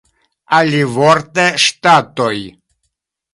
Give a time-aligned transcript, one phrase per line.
[0.59, 2.35] Alivorte ŝtatoj.